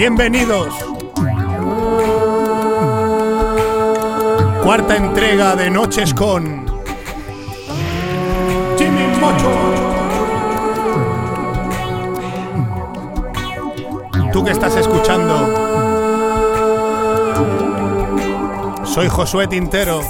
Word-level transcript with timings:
Bienvenidos. 0.00 0.74
Cuarta 4.64 4.96
entrega 4.96 5.54
de 5.54 5.68
Noches 5.68 6.14
con 6.14 6.64
Jimmy 8.78 9.06
Mocho. 9.20 9.52
Tú 14.32 14.42
que 14.42 14.52
estás 14.52 14.74
escuchando, 14.76 15.34
soy 18.84 19.06
Josué 19.06 19.48
Tintero. 19.48 20.00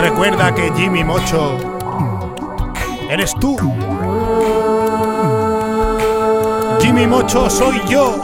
Recuerda 0.00 0.52
que 0.52 0.72
Jimmy 0.72 1.04
Mocho 1.04 1.58
eres 3.08 3.36
tú. 3.36 3.56
Jimmy 6.90 7.06
Mocho 7.06 7.48
soy 7.48 7.80
yo. 7.88 8.20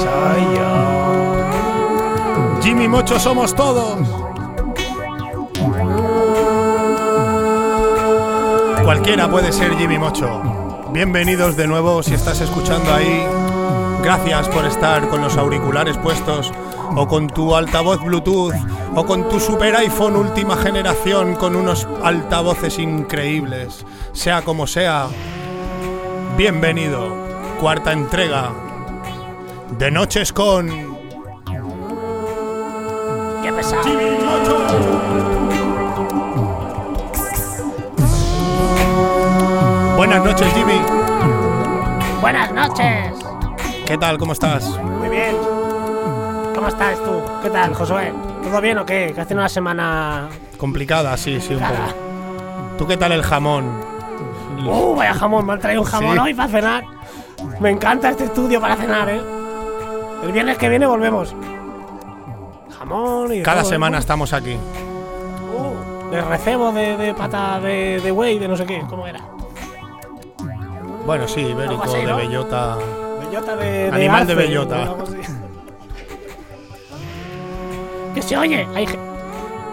Soy 0.00 0.42
yo. 0.54 1.40
Jimmy 2.62 2.86
Mocho 2.86 3.18
somos 3.18 3.52
todos. 3.56 3.98
Cualquiera 8.84 9.28
puede 9.28 9.50
ser 9.50 9.76
Jimmy 9.76 9.98
Mocho. 9.98 10.40
Bienvenidos 10.92 11.56
de 11.56 11.66
nuevo 11.66 12.04
si 12.04 12.14
estás 12.14 12.40
escuchando 12.40 12.94
ahí. 12.94 13.26
Gracias 14.04 14.46
por 14.48 14.64
estar 14.66 15.08
con 15.08 15.20
los 15.20 15.36
auriculares 15.36 15.98
puestos 15.98 16.52
o 16.94 17.08
con 17.08 17.26
tu 17.26 17.56
altavoz 17.56 18.00
Bluetooth 18.00 18.54
o 18.94 19.04
con 19.04 19.28
tu 19.28 19.40
super 19.40 19.74
iPhone 19.74 20.14
última 20.14 20.56
generación 20.56 21.34
con 21.34 21.56
unos 21.56 21.88
altavoces 22.04 22.78
increíbles. 22.78 23.84
Sea 24.12 24.42
como 24.42 24.68
sea, 24.68 25.08
bienvenido. 26.40 27.14
Cuarta 27.60 27.92
entrega 27.92 28.50
de 29.76 29.90
Noches 29.90 30.32
con 30.32 30.68
Qué 33.42 33.52
pesado. 33.52 33.82
Buenas 39.98 40.24
noches, 40.24 40.50
Jimmy. 40.54 40.80
Buenas 42.22 42.50
noches. 42.54 43.12
¿Qué 43.84 43.98
tal? 43.98 44.16
¿Cómo 44.16 44.32
estás? 44.32 44.66
Muy 44.78 45.10
bien. 45.10 45.36
¿Cómo 46.54 46.68
estás 46.68 47.04
tú? 47.04 47.20
¿Qué 47.42 47.50
tal, 47.50 47.74
Josué? 47.74 48.14
¿Todo 48.42 48.62
bien 48.62 48.78
o 48.78 48.86
qué? 48.86 49.12
Que 49.14 49.20
hace 49.20 49.34
una 49.34 49.50
semana. 49.50 50.30
Complicada, 50.56 51.14
sí, 51.18 51.38
sí, 51.38 51.52
un 51.52 51.60
poco. 51.60 52.78
¿Tú 52.78 52.86
qué 52.86 52.96
tal 52.96 53.12
el 53.12 53.22
jamón? 53.22 53.99
Uh, 54.66 54.94
vaya 54.96 55.14
jamón, 55.14 55.46
me 55.46 55.52
han 55.54 55.58
traído 55.60 55.82
un 55.82 55.86
jamón 55.88 56.14
Sí. 56.14 56.18
hoy 56.18 56.34
para 56.34 56.48
cenar. 56.48 56.84
Me 57.60 57.70
encanta 57.70 58.10
este 58.10 58.24
estudio 58.24 58.60
para 58.60 58.76
cenar, 58.76 59.08
¿eh? 59.08 59.20
El 60.22 60.32
viernes 60.32 60.58
que 60.58 60.68
viene 60.68 60.86
volvemos. 60.86 61.34
Jamón 62.78 63.32
y. 63.32 63.42
Cada 63.42 63.60
todo, 63.62 63.70
¿eh? 63.70 63.74
semana 63.74 63.98
estamos 63.98 64.32
aquí. 64.32 64.56
Uh, 65.54 66.10
de 66.10 66.20
recebo 66.22 66.72
de, 66.72 66.96
de 66.96 67.14
pata 67.14 67.60
de, 67.60 68.00
de 68.00 68.10
buey, 68.10 68.38
de 68.38 68.48
no 68.48 68.56
sé 68.56 68.66
qué. 68.66 68.82
¿Cómo 68.88 69.06
era? 69.06 69.20
Bueno, 71.06 71.26
sí, 71.26 71.40
ibérico, 71.40 71.82
así, 71.82 71.98
de 71.98 72.12
bellota. 72.12 72.76
Bellota 73.24 73.56
de. 73.56 73.90
Animal 73.92 74.26
de 74.26 74.34
bellota. 74.34 74.94
que 78.14 78.22
se 78.22 78.36
oye. 78.36 78.66
Hay, 78.74 78.86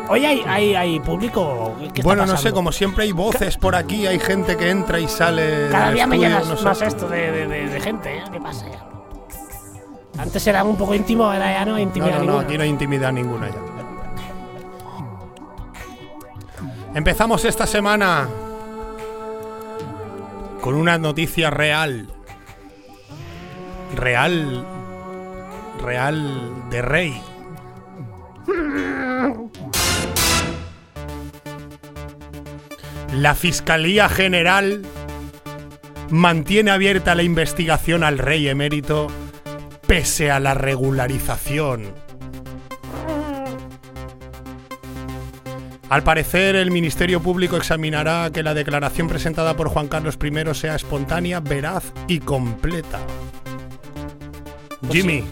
Oye, 0.10 0.26
hay, 0.28 0.44
hay, 0.48 0.76
hay 0.76 1.00
público. 1.00 1.76
¿Qué 1.80 1.86
está 1.88 2.02
Bueno, 2.04 2.26
no 2.26 2.38
sé, 2.38 2.52
como 2.52 2.72
siempre 2.72 3.04
hay 3.04 3.12
voces 3.12 3.58
por 3.58 3.76
aquí, 3.76 4.08
hay 4.08 4.20
gente 4.20 4.56
que 4.58 4.70
entra 4.70 5.00
y 5.00 5.08
sale. 5.08 5.68
Cada 5.70 5.92
día 5.92 6.08
me 6.08 6.18
no 6.18 6.56
sé. 6.58 6.64
más 6.64 6.82
esto 6.82 7.08
de, 7.10 7.32
de, 7.32 7.48
de- 7.48 7.68
de 7.70 7.80
gente, 7.82 8.18
¿eh? 8.18 8.24
¿Qué 8.32 8.40
pasa 8.40 8.66
ya? 8.70 8.84
Antes 10.22 10.48
era 10.48 10.64
un 10.64 10.76
poco 10.78 10.96
íntimo, 10.96 11.26
ahora 11.26 11.52
ya 11.52 11.66
no 11.66 11.76
hay 11.76 11.84
No, 11.86 11.90
intimidad 11.90 12.12
no, 12.14 12.18
no, 12.20 12.24
ninguna. 12.26 12.44
aquí 12.46 12.58
no 12.58 12.64
hay 12.64 12.70
intimidad 12.70 13.12
ninguna 13.12 13.50
ya. 13.50 13.56
Empezamos 16.96 17.46
esta 17.46 17.68
semana 17.68 18.28
con 20.62 20.74
una 20.74 20.98
noticia 20.98 21.50
real. 21.50 22.08
Real. 23.96 24.66
Real 25.84 26.70
de 26.72 26.82
rey. 26.82 27.22
La 33.18 33.34
Fiscalía 33.34 34.10
General 34.10 34.84
mantiene 36.12 36.70
abierta 36.70 37.16
la 37.16 37.24
investigación 37.24 38.04
al 38.04 38.20
rey 38.20 38.48
emérito 38.48 39.08
pese 39.88 40.30
a 40.30 40.40
la 40.40 40.54
regularización. 40.54 41.96
Al 45.90 46.04
parecer, 46.04 46.56
el 46.56 46.70
Ministerio 46.70 47.20
Público 47.20 47.58
examinará 47.58 48.30
que 48.32 48.44
la 48.44 48.54
declaración 48.54 49.08
presentada 49.08 49.58
por 49.58 49.70
Juan 49.70 49.88
Carlos 49.88 50.20
I 50.24 50.54
sea 50.54 50.76
espontánea, 50.76 51.40
veraz 51.40 51.92
y 52.08 52.20
completa. 52.20 53.00
Jimmy, 54.92 55.24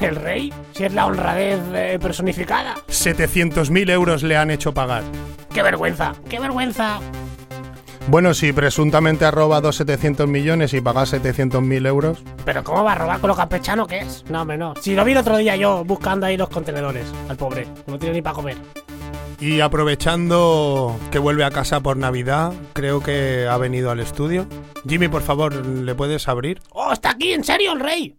El 0.00 0.16
rey, 0.16 0.52
si 0.72 0.84
es 0.84 0.92
la 0.92 1.06
honradez 1.06 1.60
eh, 1.72 1.98
personificada. 2.02 2.74
700.000 2.88 3.90
euros 3.90 4.24
le 4.24 4.36
han 4.36 4.50
hecho 4.50 4.74
pagar. 4.74 5.04
¡Qué 5.54 5.62
vergüenza! 5.62 6.14
¡Qué 6.28 6.40
vergüenza! 6.40 7.00
Bueno, 8.08 8.34
si 8.34 8.52
presuntamente 8.52 9.24
ha 9.24 9.30
robado 9.30 9.70
700 9.70 10.26
millones 10.26 10.74
y 10.74 10.80
paga 10.80 11.02
700.000 11.02 11.86
euros, 11.86 12.22
Pero 12.44 12.64
¿cómo 12.64 12.82
va 12.82 12.92
a 12.92 12.94
robar 12.96 13.20
con 13.20 13.28
lo 13.28 13.36
campechano 13.36 13.86
que 13.86 13.98
es? 14.00 14.24
No, 14.28 14.42
hombre, 14.42 14.58
no. 14.58 14.74
Si 14.80 14.94
lo 14.94 15.04
vi 15.04 15.12
el 15.12 15.18
otro 15.18 15.36
día 15.36 15.54
yo 15.56 15.84
buscando 15.84 16.26
ahí 16.26 16.36
los 16.36 16.48
contenedores, 16.48 17.06
al 17.28 17.36
pobre. 17.36 17.68
No 17.86 17.98
tiene 17.98 18.16
ni 18.16 18.22
para 18.22 18.34
comer. 18.34 18.56
Y 19.38 19.60
aprovechando 19.60 20.96
que 21.10 21.18
vuelve 21.18 21.44
a 21.44 21.50
casa 21.50 21.80
por 21.80 21.96
Navidad, 21.96 22.52
creo 22.72 23.00
que 23.02 23.46
ha 23.48 23.56
venido 23.56 23.90
al 23.90 24.00
estudio. 24.00 24.46
Jimmy, 24.88 25.08
por 25.08 25.22
favor, 25.22 25.54
¿le 25.54 25.94
puedes 25.94 26.28
abrir? 26.28 26.60
¡Oh, 26.70 26.92
está 26.92 27.10
aquí! 27.10 27.32
¿En 27.32 27.44
serio 27.44 27.72
el 27.72 27.80
rey? 27.80 28.16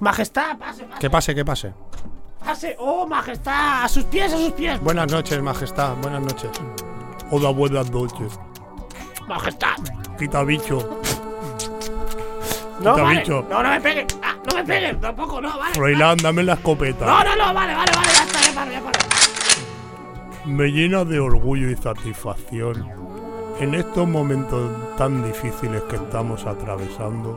Majestad, 0.00 0.58
pase, 0.58 0.84
pase, 0.84 1.00
Que 1.00 1.10
pase, 1.10 1.34
que 1.34 1.44
pase. 1.44 1.74
Pase. 2.46 2.76
¡Oh, 2.78 3.06
majestad! 3.06 3.84
¡A 3.84 3.88
sus 3.88 4.04
pies, 4.04 4.32
a 4.32 4.36
sus 4.36 4.52
pies! 4.52 4.80
Buenas 4.80 5.10
noches, 5.10 5.42
Majestad, 5.42 5.96
buenas 5.96 6.22
noches. 6.22 6.50
Hola, 7.30 7.50
buenas 7.50 7.90
noches. 7.90 8.38
¡Majestad! 9.26 9.76
Quita 10.16 10.44
bicho. 10.44 11.00
No, 12.80 12.92
Quita 12.94 13.02
vale. 13.02 13.20
bicho. 13.20 13.44
No, 13.50 13.62
no 13.62 13.68
me 13.70 13.80
peguen. 13.80 14.06
Ah, 14.22 14.36
no 14.48 14.56
me 14.56 14.64
peguen. 14.64 15.00
Tampoco, 15.00 15.40
no, 15.40 15.58
vale. 15.58 15.74
Froilán, 15.74 16.16
dame 16.18 16.44
la 16.44 16.52
escopeta. 16.54 17.04
No, 17.04 17.24
no, 17.24 17.36
no, 17.36 17.54
vale, 17.54 17.74
vale, 17.74 17.92
vale. 17.96 18.08
Ya 18.14 18.22
está, 18.24 18.40
ya 18.40 18.54
paro, 18.54 18.70
ya 18.70 18.80
paro. 18.80 18.98
Me 20.44 20.68
llena 20.68 21.04
de 21.04 21.18
orgullo 21.18 21.68
y 21.68 21.76
satisfacción 21.76 22.88
en 23.58 23.74
estos 23.74 24.06
momentos 24.06 24.70
tan 24.96 25.24
difíciles 25.24 25.82
que 25.90 25.96
estamos 25.96 26.46
atravesando. 26.46 27.34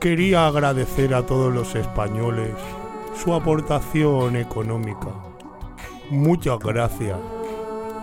Quería 0.00 0.48
agradecer 0.48 1.14
a 1.14 1.24
todos 1.24 1.54
los 1.54 1.74
españoles 1.76 2.50
su 3.22 3.34
aportación 3.34 4.36
económica. 4.36 5.08
Muchas 6.10 6.58
gracias. 6.60 7.16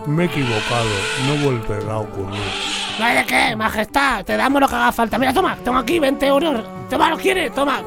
Me 0.06 0.24
he 0.24 0.26
equivocado, 0.26 0.88
no 1.26 1.44
volverá 1.44 1.94
a 1.94 1.98
ocurrir. 1.98 2.40
No 2.98 3.04
hay 3.04 3.16
de 3.16 3.24
qué, 3.26 3.56
majestad. 3.56 4.24
Te 4.24 4.36
damos 4.36 4.60
lo 4.60 4.68
que 4.68 4.74
haga 4.74 4.92
falta. 4.92 5.18
Mira, 5.18 5.32
toma, 5.32 5.56
toma 5.64 5.80
aquí 5.80 5.98
20 5.98 6.26
euros. 6.26 6.64
Toma, 6.88 7.10
¿los 7.10 7.18
quieres? 7.18 7.52
Toma. 7.52 7.82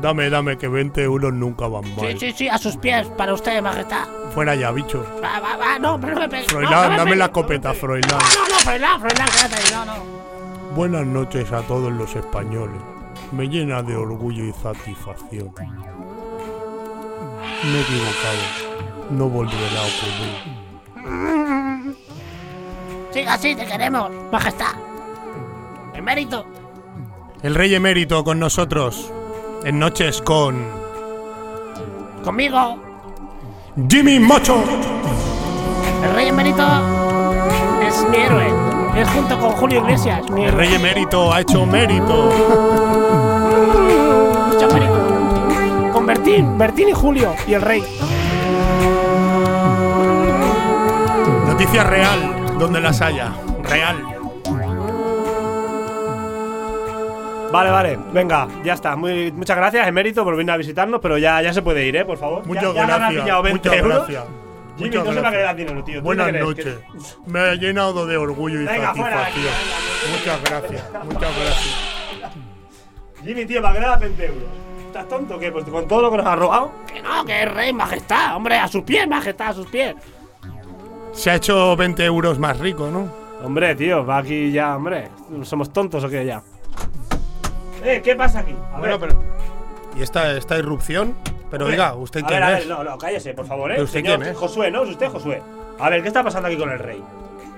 Dame, 0.00 0.30
dame, 0.30 0.56
que 0.58 0.66
20 0.66 1.02
euros 1.02 1.32
nunca 1.32 1.68
van 1.68 1.84
Sí, 1.84 1.92
mal. 1.96 2.18
sí, 2.18 2.32
sí, 2.32 2.48
a 2.48 2.58
sus 2.58 2.76
pies, 2.76 3.06
para 3.08 3.34
usted, 3.34 3.62
majestad. 3.62 4.04
Fuera 4.34 4.54
ya, 4.56 4.72
bicho. 4.72 5.04
Va, 5.22 5.38
va, 5.38 5.56
va, 5.56 5.78
no, 5.78 6.00
pero 6.00 6.14
no 6.14 6.20
me 6.22 6.28
pegues. 6.28 6.46
Froilán, 6.48 6.72
no, 6.72 6.82
no 6.82 6.88
me 6.90 6.96
dame 6.96 7.04
pegues, 7.10 7.18
la 7.18 7.32
pegues. 7.32 7.78
Froilán. 7.78 8.10
No, 8.10 8.18
no, 8.18 8.48
no, 8.48 8.54
Froilán, 8.60 9.00
Froilán, 9.00 9.28
quédate 9.28 9.54
ahí, 9.54 9.72
no, 9.74 9.84
no. 9.84 10.74
Buenas 10.74 11.06
noches 11.06 11.52
a 11.52 11.60
todos 11.62 11.92
los 11.92 12.16
españoles. 12.16 12.80
Me 13.30 13.46
llena 13.46 13.82
de 13.82 13.94
orgullo 13.94 14.44
y 14.44 14.52
satisfacción. 14.52 15.52
Me 17.64 17.78
he 17.78 17.80
equivocado. 17.82 18.42
No 19.10 19.28
volverá 19.28 19.80
a 19.80 19.86
ocurrir. 21.04 21.96
Siga 23.12 23.34
así, 23.34 23.54
te 23.54 23.66
queremos, 23.66 24.10
majestad. 24.30 24.72
En 25.94 26.04
mérito. 26.04 26.44
El 27.42 27.54
rey 27.54 27.74
emérito 27.74 28.24
con 28.24 28.38
nosotros. 28.38 29.12
En 29.64 29.78
noches 29.78 30.20
con 30.22 30.56
Conmigo, 32.24 32.78
Jimmy 33.88 34.18
Mocho. 34.18 34.62
el 36.04 36.14
rey 36.14 36.28
emérito 36.28 36.64
es 37.86 38.08
mi 38.08 38.16
héroe. 38.16 38.46
Es 38.96 39.08
junto 39.10 39.38
con 39.38 39.50
Julio 39.52 39.78
Iglesias, 39.80 40.22
mi 40.30 40.42
El 40.42 40.48
héroe. 40.48 40.58
rey 40.66 40.74
emérito 40.74 41.32
ha 41.32 41.40
hecho 41.40 41.64
mérito. 41.66 42.28
Bertín, 46.24 46.56
Bertín 46.56 46.88
y 46.88 46.92
Julio 46.92 47.34
y 47.48 47.54
el 47.54 47.62
rey. 47.62 47.82
Noticia 51.46 51.82
real, 51.82 52.58
donde 52.60 52.80
las 52.80 53.00
haya. 53.00 53.32
Real. 53.64 53.96
Vale, 57.52 57.70
vale, 57.70 57.98
venga, 58.12 58.46
ya 58.64 58.74
está. 58.74 58.94
Muy, 58.94 59.32
muchas 59.32 59.56
gracias, 59.56 59.86
Emérito, 59.88 60.22
por 60.22 60.36
venir 60.36 60.52
a 60.52 60.56
visitarnos, 60.56 61.00
pero 61.00 61.18
ya, 61.18 61.42
ya 61.42 61.52
se 61.52 61.60
puede 61.60 61.84
ir, 61.86 61.96
¿eh? 61.96 62.04
Por 62.04 62.18
favor. 62.18 62.46
Muchas 62.46 62.72
ya, 62.72 62.72
ya 62.74 62.86
me 62.86 62.92
han 62.92 63.00
gracias. 63.00 63.22
pillado 63.24 63.42
20 63.42 63.58
muchas 63.68 63.82
euros. 63.82 63.98
gracias. 63.98 64.24
Jimmy, 64.78 64.88
Muchas 64.90 65.04
no 65.04 65.10
se 65.10 65.16
me 65.16 65.22
va 65.22 65.28
a 65.28 65.32
quedar 65.32 65.56
dinero, 65.56 65.84
tío. 65.84 65.98
¿Tú 65.98 66.04
Buenas 66.04 66.32
noches. 66.32 66.64
Que- 66.64 67.30
Me 67.30 67.50
he 67.52 67.56
llenado 67.56 68.06
de 68.06 68.16
orgullo 68.16 68.60
y 68.60 68.64
Venga, 68.64 68.94
fuera 68.94 69.18
satisfacción. 69.24 69.54
Muchas 70.12 70.42
gracias, 70.44 71.04
muchas 71.04 71.20
gracias. 71.36 71.76
Jimmy, 73.24 73.44
tío, 73.44 73.60
¿para 73.60 73.74
qué 73.74 73.80
le 73.80 73.86
das 73.86 74.00
20 74.00 74.24
euros? 74.26 74.42
¿Estás 74.92 75.08
tonto 75.08 75.36
o 75.36 75.38
qué? 75.38 75.50
Pues 75.50 75.64
con 75.64 75.88
todo 75.88 76.02
lo 76.02 76.10
que 76.10 76.18
nos 76.18 76.26
has 76.26 76.38
robado. 76.38 76.70
Que 76.86 77.00
no, 77.00 77.24
que 77.24 77.44
es 77.44 77.50
rey, 77.54 77.72
majestad, 77.72 78.36
hombre, 78.36 78.58
a 78.58 78.68
sus 78.68 78.82
pies, 78.82 79.08
majestad, 79.08 79.48
a 79.48 79.52
sus 79.54 79.66
pies. 79.68 79.94
Se 81.12 81.30
ha 81.30 81.36
hecho 81.36 81.74
20 81.76 82.04
euros 82.04 82.38
más 82.38 82.58
rico, 82.58 82.90
¿no? 82.90 83.08
Hombre, 83.42 83.74
tío, 83.74 84.04
va 84.04 84.18
aquí 84.18 84.52
ya, 84.52 84.76
hombre. 84.76 85.08
¿Somos 85.44 85.72
tontos 85.72 86.04
o 86.04 86.10
qué 86.10 86.26
ya? 86.26 86.42
Eh, 87.82 88.02
¿qué 88.04 88.14
pasa 88.14 88.40
aquí? 88.40 88.54
A 88.74 88.78
Bueno, 88.78 88.98
ver. 88.98 89.08
pero. 89.08 89.22
¿Y 89.96 90.02
esta, 90.02 90.36
esta 90.36 90.58
irrupción? 90.58 91.14
Pero 91.50 91.64
Hombre, 91.64 91.76
diga, 91.78 91.94
¿usted 91.94 92.22
a 92.22 92.26
quién 92.26 92.40
ver, 92.40 92.48
a 92.48 92.58
es? 92.58 92.68
ver, 92.68 92.76
no, 92.76 92.84
no, 92.84 92.98
cállese, 92.98 93.32
por 93.32 93.46
favor, 93.46 93.70
¿eh? 93.70 93.74
¿Pero 93.76 93.84
usted 93.84 94.00
Señor 94.00 94.18
quién 94.18 94.30
es? 94.32 94.36
Josué, 94.36 94.70
¿no? 94.70 94.82
¿Es 94.84 94.90
usted 94.90 95.08
Josué? 95.08 95.42
A 95.78 95.88
ver, 95.88 96.02
¿qué 96.02 96.08
está 96.08 96.22
pasando 96.22 96.48
aquí 96.48 96.58
con 96.58 96.70
el 96.70 96.78
rey? 96.78 97.02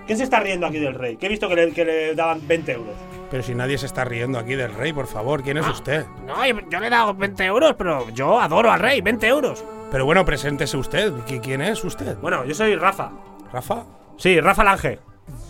¿Quién 0.06 0.18
se 0.18 0.24
está 0.24 0.38
riendo 0.38 0.66
aquí 0.68 0.78
del 0.78 0.94
rey? 0.94 1.16
Que 1.16 1.26
he 1.26 1.28
visto 1.28 1.48
que 1.48 1.56
le, 1.56 1.72
que 1.72 1.84
le 1.84 2.14
daban 2.14 2.40
20 2.46 2.72
euros. 2.72 2.94
Pero 3.34 3.42
si 3.42 3.52
nadie 3.52 3.76
se 3.78 3.86
está 3.86 4.04
riendo 4.04 4.38
aquí 4.38 4.54
del 4.54 4.72
rey, 4.72 4.92
por 4.92 5.08
favor, 5.08 5.42
¿quién 5.42 5.58
Ah. 5.58 5.62
es 5.62 5.66
usted? 5.66 6.06
No, 6.24 6.34
yo, 6.46 6.78
le 6.78 6.86
he 6.86 6.90
dado 6.90 7.14
20 7.14 7.44
euros, 7.44 7.74
pero 7.76 8.08
yo 8.10 8.38
adoro 8.40 8.70
al 8.70 8.78
rey, 8.78 9.00
20 9.00 9.26
euros. 9.26 9.64
Pero 9.90 10.04
bueno, 10.04 10.24
preséntese 10.24 10.76
usted. 10.76 11.12
¿Qui- 11.26 11.40
¿Quién 11.40 11.60
es 11.60 11.82
usted? 11.82 12.16
Bueno, 12.18 12.44
yo 12.44 12.54
soy 12.54 12.76
Rafa. 12.76 13.10
¿Rafa? 13.52 13.86
Sí, 14.18 14.38
Rafa 14.40 14.62
Lange. 14.62 15.00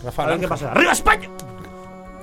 ¿Rafa 0.03 0.25
ver 0.25 0.33
qué 0.37 0.41
Lange? 0.41 0.47
pasa. 0.47 0.71
¡Arriba 0.71 0.93
España! 0.93 1.29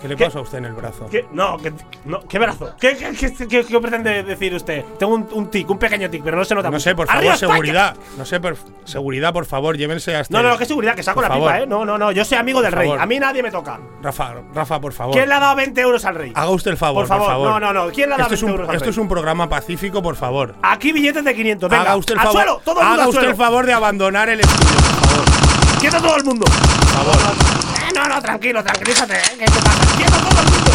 ¿Qué 0.03 0.09
le 0.09 0.17
pasa 0.17 0.41
a 0.41 0.43
usted 0.43 0.59
en 0.59 0.65
el 0.65 0.73
brazo? 0.73 1.07
¿Qué? 1.09 1.27
No, 1.33 1.57
¿qué, 1.59 1.73
no, 2.07 2.21
¿qué 2.29 2.39
brazo? 2.41 2.75
¿Qué, 2.81 2.97
qué, 2.97 3.13
qué- 3.47 3.65
qué- 3.65 3.81
pretende 3.81 4.25
decir 4.25 4.53
usted? 4.55 4.85
Tengo 4.99 5.15
un, 5.15 5.29
un 5.33 5.49
tic, 5.49 5.71
un 5.71 5.79
pequeño 5.79 6.11
tic, 6.11 6.23
pero 6.25 6.37
no 6.37 6.45
se 6.45 6.55
nota 6.57 6.69
No 6.69 6.73
mucho. 6.73 6.83
sé, 6.83 6.95
por 6.97 7.09
¡Arriba 7.09 7.35
favor, 7.35 7.35
España! 7.35 7.53
seguridad. 7.55 7.97
No 8.19 8.25
sé, 8.25 8.41
por 8.41 8.57
seguridad, 8.85 9.33
por 9.33 9.47
favor, 9.47 9.77
llévense 9.77 10.15
a 10.17 10.21
este. 10.21 10.35
No, 10.35 10.43
no, 10.43 10.59
qué 10.59 10.67
seguridad, 10.67 10.97
que 10.97 11.05
saco 11.05 11.15
Por 11.21 11.25
la 11.25 11.29
favor. 11.29 11.53
pipa, 11.53 11.63
¿eh? 11.63 11.67
No, 11.69 11.85
no, 11.85 11.97
no, 11.99 12.11
yo 12.11 12.25
soy 12.25 12.37
amigo 12.39 12.61
del 12.61 12.71
Por 12.73 12.79
rey. 12.81 12.89
favor. 12.89 13.01
A 13.03 13.07
mí 13.07 13.19
nadie 13.21 13.43
me 13.45 13.51
toca. 13.53 13.79
Rafa, 14.03 14.35
Rafa, 14.53 14.81
por 14.81 14.93
favor. 14.93 15.15
¿Quién 15.15 15.29
le 15.29 15.35
ha 15.37 15.41
dado 15.41 15.55
20 15.55 15.81
euros 15.81 16.05
al 16.05 16.15
rey? 16.17 16.33
Haga 16.35 16.51
usted 16.51 16.73
el 16.73 16.77
favor, 16.77 17.03
Por 17.03 17.09
favor, 17.09 17.27
favor. 17.29 17.49
no, 17.49 17.61
no, 17.61 17.73
no. 17.73 17.93
¿Quién 17.93 18.09
le 18.09 18.17
ha 18.17 18.19
dado 18.19 18.35
esto 18.35 18.35
es 18.35 18.43
20 18.43 18.45
un, 18.47 18.51
euros 18.61 18.69
al 18.71 18.75
Esto 18.77 18.85
rey? 18.87 18.91
es 18.91 18.99
un 18.99 19.09
programa 19.09 19.49
pacífico, 19.49 20.03
por 20.03 20.17
favor. 20.17 20.57
Aquí 20.63 20.91
billetes 20.93 21.25
de 21.25 21.33
500, 21.35 21.71
venga. 21.71 21.83
haga 21.83 21.97
usted 21.97 22.15
el 22.15 22.21
al 22.21 22.27
favor. 22.27 22.43
suelo, 22.43 22.61
todo 22.65 22.81
el 22.81 22.87
mundo 22.87 22.93
haga 22.95 23.03
al 23.05 23.09
usted 23.09 23.21
suelo. 23.21 23.31
el 23.31 23.37
favor 23.37 23.67
de 23.67 23.73
abandonar 23.73 24.29
el 24.29 24.41
estudio, 24.41 24.75
por 24.75 25.09
favor. 25.09 25.81
¡Quieto 25.81 25.97
todo 26.03 26.17
el 26.17 26.25
mundo! 26.25 26.45
Por 26.47 26.89
favor. 26.89 27.52
No, 27.95 28.09
no, 28.09 28.23
tranquilo, 28.23 28.63
tranquilízate, 28.63 29.15
¿eh? 29.15 29.23
¿Qué 29.39 29.45
te 29.45 29.61
pasa? 29.61 29.97
¡Quieto 29.97 30.13
todo 30.13 30.41
el 30.41 30.51
mundo! 30.51 30.71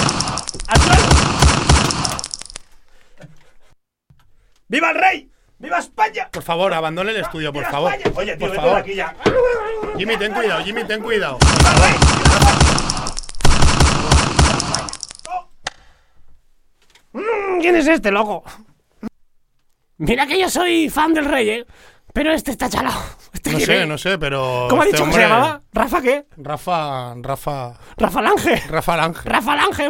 ¡Al 0.68 0.82
suelo! 0.82 1.08
¡Viva 4.68 4.90
el 4.92 4.96
rey! 4.98 5.32
¡Viva 5.60 5.80
España! 5.80 6.30
Por 6.32 6.44
favor, 6.44 6.74
abandone 6.74 7.12
el 7.12 7.18
estudio, 7.18 7.52
por 7.52 7.62
¡Viva 7.64 7.72
favor. 7.72 7.94
España! 7.94 8.16
Oye, 8.18 8.38
tío, 8.38 8.48
por 8.48 8.56
favor. 8.56 8.78
aquí 8.78 8.96
ya. 8.96 9.16
Jimmy, 9.98 10.18
ten 10.18 10.34
cuidado, 10.34 10.64
Jimmy, 10.64 10.84
ten 10.84 11.02
cuidado. 11.02 11.40
¡Viva 11.58 11.72
el 11.72 11.78
rey! 11.82 11.94
Mm, 17.14 17.60
¿Quién 17.62 17.76
es 17.76 17.88
este, 17.88 18.12
loco? 18.12 18.44
Mira 19.98 20.28
que 20.28 20.40
yo 20.40 20.50
soy 20.50 20.90
fan 20.90 21.14
del 21.14 21.26
rey, 21.26 21.50
¿eh? 21.50 21.66
Pero 22.14 22.32
este 22.32 22.52
está 22.52 22.70
chalado. 22.70 23.00
Este 23.34 23.52
No 23.52 23.60
sé, 23.60 23.86
no 23.86 23.98
sé, 23.98 24.18
pero. 24.18 24.68
¿Cómo 24.70 24.82
ha 24.82 24.86
este 24.86 24.98
dicho 24.98 25.06
que 25.06 25.14
se 25.14 25.18
hombre- 25.26 25.30
llamaba? 25.36 25.62
¿Rafa 25.74 26.02
qué? 26.02 26.26
Rafa. 26.38 27.14
Rafa. 27.22 27.74
Rafa 27.98 28.22
Lange. 28.22 28.56
Rafa 28.70 28.98
Lange. 28.98 29.30
Rafa 29.30 29.56
Lange. 29.56 29.90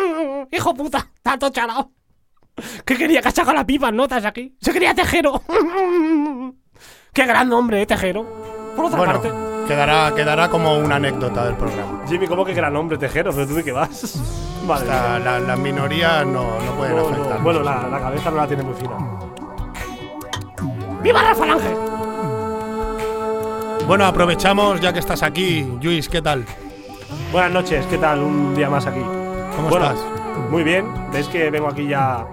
Hijo 0.52 0.74
puta, 0.74 0.98
está 1.14 1.38
todo 1.38 1.50
chalado. 1.50 1.90
¿Qué 2.84 2.96
quería? 2.96 3.22
Que 3.22 3.28
ha 3.28 3.30
sacado 3.32 3.54
la 3.56 3.64
pipa, 3.66 3.90
notas 3.92 4.24
aquí. 4.24 4.54
Se 4.60 4.72
quería 4.72 4.94
Tejero. 4.94 5.42
Qué 7.12 7.26
gran 7.26 7.48
nombre, 7.48 7.82
¿eh? 7.82 7.86
Tejero. 7.86 8.24
Por 8.76 8.84
otra 8.86 8.98
Bueno, 8.98 9.12
parte. 9.20 9.32
quedará, 9.66 10.14
quedará 10.14 10.48
como 10.48 10.76
una 10.78 10.96
anécdota 10.96 11.44
del 11.44 11.56
programa. 11.56 12.04
Jimmy, 12.08 12.26
¿cómo 12.28 12.44
que 12.44 12.54
gran 12.54 12.74
hombre, 12.76 12.98
tejero? 12.98 13.32
¿Pero 13.34 13.46
tú 13.48 13.54
de 13.54 13.64
qué 13.64 13.72
vas? 13.72 14.20
Vale. 14.66 14.82
Hasta 14.90 15.18
la, 15.24 15.40
la 15.40 15.56
minoría 15.56 16.24
no, 16.24 16.60
no 16.60 16.74
pueden 16.76 16.96
No, 16.96 17.02
no, 17.02 17.08
afectar. 17.08 17.42
Bueno, 17.42 17.62
la, 17.62 17.88
la 17.88 17.98
cabeza 17.98 18.30
no 18.30 18.36
la 18.36 18.46
tiene 18.46 18.62
muy 18.62 18.74
fina. 18.74 18.96
¡Viva 21.02 21.22
Rafa 21.22 21.46
Lange! 21.46 21.89
Bueno, 23.90 24.06
aprovechamos 24.06 24.80
ya 24.80 24.92
que 24.92 25.00
estás 25.00 25.20
aquí. 25.24 25.66
Luis, 25.82 26.08
¿qué 26.08 26.22
tal? 26.22 26.44
Buenas 27.32 27.50
noches, 27.50 27.84
¿qué 27.86 27.98
tal? 27.98 28.20
Un 28.20 28.54
día 28.54 28.70
más 28.70 28.86
aquí. 28.86 29.00
¿Cómo 29.00 29.68
Bueno, 29.68 29.86
estás? 29.86 29.98
Muy 30.48 30.62
bien. 30.62 30.86
¿Ves 31.12 31.26
que 31.26 31.50
vengo 31.50 31.66
aquí 31.66 31.88
ya, 31.88 32.24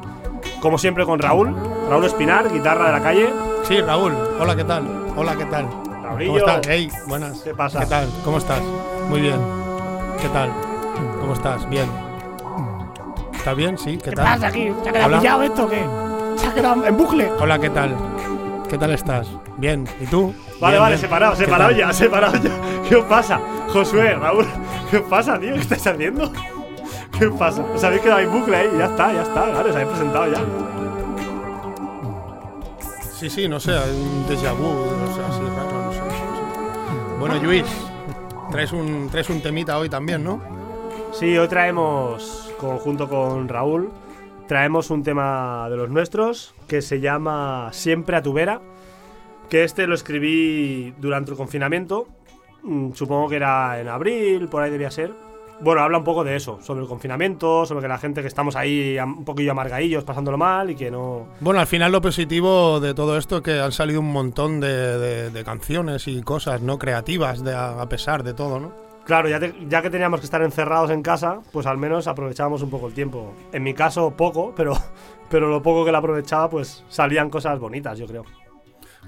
como 0.59 0.77
siempre, 0.77 1.03
con 1.03 1.17
Raúl? 1.17 1.55
Raúl 1.89 2.05
Espinar, 2.05 2.53
guitarra 2.53 2.85
de 2.85 2.91
la 2.91 3.01
calle. 3.01 3.33
Sí, 3.63 3.81
Raúl. 3.81 4.13
Hola, 4.39 4.55
¿qué 4.55 4.65
tal? 4.65 4.83
Hola, 5.15 5.35
¿qué 5.35 5.45
tal? 5.45 5.67
Raulillo. 6.03 6.33
¿Cómo 6.33 6.45
estás? 6.45 6.61
Hey, 6.67 6.91
buenas. 7.07 7.39
¿Qué 7.39 7.55
pasa? 7.55 7.79
¿Qué 7.79 7.85
tal? 7.87 8.07
¿Cómo 8.23 8.37
estás? 8.37 8.61
Muy 9.09 9.21
bien. 9.21 9.39
¿Qué 10.21 10.29
tal? 10.29 10.51
¿Cómo 11.19 11.33
estás? 11.33 11.67
Bien. 11.67 11.89
¿Estás 13.33 13.55
bien? 13.55 13.79
Sí, 13.79 13.97
¿qué 13.97 14.11
¿Qué 14.11 14.15
tal? 14.15 14.25
pasa 14.25 14.47
aquí? 14.49 14.71
¿Se 14.83 14.89
ha 14.89 14.93
quedado 14.93 15.17
pillado 15.17 15.41
esto 15.41 15.65
o 15.65 15.69
qué? 15.69 15.83
¿Se 16.35 16.45
ha 16.45 16.53
quedado 16.53 16.85
en 16.85 16.95
bucle? 16.95 17.31
Hola, 17.39 17.57
¿qué 17.57 17.71
tal? 17.71 17.95
¿Qué 18.69 18.77
tal 18.77 18.91
estás? 18.91 19.27
Bien. 19.57 19.87
¿Y 20.01 20.05
tú? 20.07 20.33
Vale, 20.59 20.73
Bien, 20.75 20.81
vale, 20.81 20.95
bien. 20.95 20.99
separado, 20.99 21.33
¿Qué 21.37 21.45
separado 21.45 21.71
ya, 21.71 21.93
separado 21.93 22.37
ya. 22.37 22.51
¿Qué 22.87 22.95
os 22.95 23.05
pasa? 23.05 23.39
Josué, 23.69 24.13
Raúl, 24.15 24.45
¿qué 24.91 24.97
os 24.97 25.03
pasa, 25.09 25.39
tío? 25.39 25.53
¿Qué 25.53 25.59
estáis 25.61 25.87
haciendo? 25.87 26.31
¿Qué 27.17 27.27
os 27.27 27.37
pasa? 27.39 27.63
Os 27.63 27.83
habéis 27.83 28.01
quedado 28.01 28.19
en 28.19 28.31
bucle 28.31 28.55
ahí, 28.55 28.69
ya 28.77 28.85
está, 28.85 29.13
ya 29.13 29.21
está, 29.23 29.45
claro, 29.51 29.69
os 29.69 29.75
habéis 29.75 29.89
presentado 29.89 30.31
ya. 30.31 30.39
Sí, 33.13 33.29
sí, 33.29 33.47
no 33.47 33.59
sé, 33.59 33.71
hay 33.71 33.89
un 33.91 34.25
déjà 34.27 34.53
vu, 34.53 34.67
o 34.67 35.15
sea, 35.15 35.27
así 35.27 35.41
raro, 35.55 35.85
no 35.85 35.91
sé. 35.91 35.99
Bueno, 37.19 37.35
Luis, 37.41 37.65
traes 38.51 38.71
un, 38.73 39.09
traes 39.09 39.29
un 39.29 39.41
temita 39.41 39.77
hoy 39.77 39.89
también, 39.89 40.23
¿no? 40.23 40.39
Sí, 41.13 41.35
hoy 41.37 41.47
traemos, 41.47 42.53
conjunto 42.59 43.09
con 43.09 43.47
Raúl, 43.47 43.89
traemos 44.47 44.89
un 44.89 45.03
tema 45.03 45.67
de 45.69 45.77
los 45.77 45.89
nuestros 45.89 46.53
que 46.67 46.81
se 46.81 46.99
llama 46.99 47.69
Siempre 47.73 48.15
a 48.17 48.21
tu 48.21 48.33
vera. 48.33 48.61
Que 49.49 49.63
este 49.63 49.87
lo 49.87 49.95
escribí 49.95 50.93
durante 50.99 51.31
el 51.31 51.37
confinamiento. 51.37 52.07
mm, 52.63 52.91
Supongo 52.93 53.29
que 53.29 53.37
era 53.37 53.79
en 53.79 53.87
abril, 53.87 54.47
por 54.49 54.61
ahí 54.63 54.71
debía 54.71 54.91
ser. 54.91 55.11
Bueno, 55.59 55.81
habla 55.81 55.97
un 55.97 56.03
poco 56.03 56.23
de 56.23 56.35
eso, 56.35 56.59
sobre 56.61 56.81
el 56.83 56.87
confinamiento, 56.87 57.65
sobre 57.65 57.81
que 57.81 57.87
la 57.87 57.97
gente 57.97 58.21
que 58.21 58.27
estamos 58.27 58.55
ahí 58.55 58.95
un 58.99 59.25
poquillo 59.25 59.53
amargadillos, 59.53 60.03
pasándolo 60.03 60.37
mal 60.37 60.69
y 60.69 60.75
que 60.75 60.91
no. 60.91 61.29
Bueno, 61.39 61.59
al 61.59 61.65
final 61.65 61.91
lo 61.91 61.99
positivo 61.99 62.79
de 62.79 62.93
todo 62.93 63.17
esto 63.17 63.37
es 63.37 63.41
que 63.41 63.59
han 63.59 63.71
salido 63.71 63.99
un 64.01 64.11
montón 64.11 64.59
de, 64.59 65.31
de- 65.31 65.43
canciones 65.43 66.07
y 66.07 66.21
cosas 66.21 66.61
no 66.61 66.77
creativas 66.77 67.43
de, 67.43 67.55
a 67.55 67.83
pesar 67.89 68.21
de 68.23 68.35
todo, 68.35 68.59
¿no? 68.59 68.71
Claro, 69.07 69.27
ya, 69.29 69.39
te- 69.39 69.55
ya 69.69 69.81
que 69.81 69.89
teníamos 69.89 70.19
que 70.19 70.25
estar 70.25 70.41
encerrados 70.41 70.91
en 70.91 71.01
casa, 71.01 71.39
pues 71.51 71.65
al 71.65 71.77
menos 71.77 72.07
aprovechábamos 72.07 72.61
un 72.61 72.69
poco 72.69 72.87
el 72.87 72.93
tiempo. 72.93 73.33
En 73.53 73.63
mi 73.63 73.73
caso, 73.73 74.11
poco, 74.11 74.53
pero, 74.55 74.73
pero 75.29 75.47
lo 75.49 75.61
poco 75.63 75.83
que 75.85 75.91
lo 75.93 75.97
aprovechaba, 75.97 76.49
pues 76.49 76.83
salían 76.89 77.29
cosas 77.29 77.57
bonitas, 77.57 77.97
yo 77.97 78.05
creo. 78.05 78.25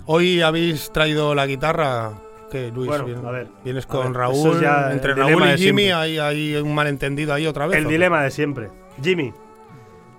Hoy 0.06 0.42
habéis 0.42 0.92
traído 0.92 1.36
la 1.36 1.46
guitarra. 1.46 2.14
que 2.50 2.72
Luis? 2.72 2.88
Bueno, 2.90 3.28
a 3.28 3.32
ver, 3.32 3.48
vienes 3.64 3.84
a 3.86 3.88
con 3.90 4.08
ver, 4.14 4.14
Raúl. 4.22 4.62
ya 4.62 4.92
entre 4.92 5.14
Raúl 5.14 5.44
y 5.54 5.58
Jimmy 5.58 5.92
hay, 5.92 6.18
hay 6.18 6.56
un 6.56 6.74
malentendido 6.74 7.34
ahí 7.34 7.46
otra 7.46 7.68
vez. 7.68 7.78
El 7.78 7.86
dilema 7.88 8.24
de 8.24 8.32
siempre. 8.32 8.70
Jimmy, 9.04 9.34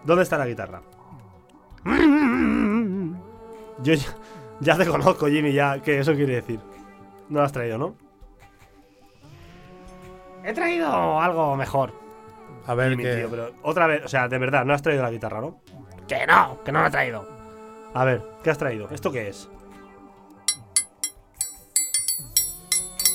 ¿dónde 0.04 0.22
está 0.25 0.37
la 0.38 0.46
guitarra? 0.46 0.82
Yo 3.82 3.94
ya, 3.94 4.06
ya 4.60 4.76
te 4.76 4.87
conozco, 4.87 5.26
Jimmy, 5.26 5.52
ya. 5.54 5.80
¿Qué 5.82 5.99
eso 5.99 6.12
quiere 6.14 6.34
decir? 6.34 6.60
No 7.30 7.38
la 7.38 7.46
has 7.46 7.52
traído, 7.52 7.78
¿no? 7.78 7.94
He 10.44 10.52
traído 10.52 11.20
algo 11.20 11.56
mejor. 11.56 11.92
A 12.66 12.75
ver, 12.75 12.97
que. 12.97 13.16
tío, 13.16 13.30
pero 13.30 13.50
otra 13.62 13.87
vez, 13.87 14.04
o 14.04 14.09
sea, 14.09 14.28
de 14.28 14.38
verdad, 14.38 14.64
no 14.64 14.75
has 14.75 14.82
traído 14.82 15.02
la 15.02 15.11
guitarra, 15.11 15.40
¿no? 15.40 15.61
Que 16.06 16.26
no, 16.26 16.62
que 16.64 16.73
no 16.73 16.80
lo 16.80 16.87
he 16.87 16.90
traído. 16.90 17.26
A 17.94 18.04
ver, 18.04 18.23
¿qué 18.42 18.50
has 18.50 18.59
traído? 18.59 18.88
¿Esto 18.90 19.11
qué 19.11 19.28
es? 19.28 19.49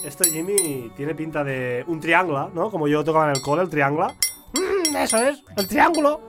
Esto, 0.03 0.23
Jimmy, 0.25 0.91
tiene 0.95 1.15
pinta 1.15 1.43
de 1.43 1.83
un 1.87 1.99
triángulo, 1.99 2.49
¿no? 2.53 2.69
Como 2.69 2.87
yo 2.87 3.03
tocaba 3.03 3.25
en 3.25 3.35
el 3.35 3.41
cole, 3.41 3.63
el 3.63 3.69
triángulo. 3.69 4.07
Mm, 4.53 4.95
eso 4.97 5.17
es, 5.17 5.41
el 5.57 5.67
triángulo. 5.67 6.21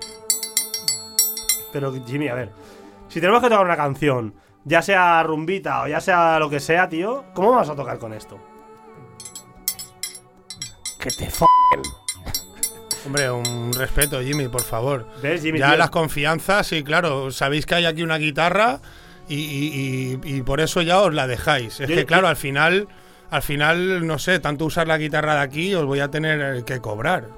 Pero, 1.72 1.92
Jimmy, 2.06 2.28
a 2.28 2.34
ver. 2.34 2.52
Si 3.08 3.20
tenemos 3.20 3.42
que 3.42 3.48
tocar 3.48 3.64
una 3.64 3.76
canción, 3.76 4.34
ya 4.64 4.82
sea 4.82 5.22
rumbita 5.22 5.82
o 5.82 5.88
ya 5.88 6.00
sea 6.00 6.38
lo 6.38 6.48
que 6.48 6.60
sea, 6.60 6.88
tío, 6.88 7.24
¿cómo 7.34 7.50
vamos 7.50 7.68
a 7.68 7.76
tocar 7.76 7.98
con 7.98 8.12
esto? 8.12 8.38
Que 11.06 11.12
te 11.12 11.24
f 11.26 11.44
Hombre, 13.06 13.30
un 13.30 13.72
respeto, 13.72 14.20
Jimmy, 14.20 14.48
por 14.48 14.62
favor. 14.62 15.06
¿Ves, 15.22 15.40
Jimmy? 15.42 15.60
Ya 15.60 15.68
tío? 15.68 15.76
las 15.76 15.90
confianzas, 15.90 16.66
sí, 16.66 16.82
claro. 16.82 17.30
Sabéis 17.30 17.64
que 17.64 17.76
hay 17.76 17.84
aquí 17.86 18.02
una 18.02 18.18
guitarra 18.18 18.80
y, 19.28 19.36
y- 19.36 20.18
y- 20.24 20.36
y 20.38 20.42
por 20.42 20.60
eso 20.60 20.82
ya 20.82 21.00
os 21.00 21.14
la 21.14 21.28
dejáis. 21.28 21.78
Es 21.78 21.86
que, 21.88 22.04
claro, 22.04 22.26
al 22.26 22.34
final, 22.34 22.88
al 23.30 23.42
final, 23.42 24.04
no 24.04 24.18
sé, 24.18 24.40
tanto 24.40 24.64
usar 24.64 24.88
la 24.88 24.98
guitarra 24.98 25.34
de 25.36 25.40
aquí 25.42 25.72
os 25.76 25.84
voy 25.86 26.00
a 26.00 26.08
tener 26.10 26.64
que 26.64 26.80
cobrar. 26.80 27.28